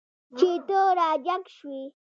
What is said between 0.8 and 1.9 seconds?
را جګ شوی یې.